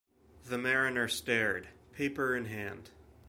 [0.47, 2.89] The mariner stared, paper in hand.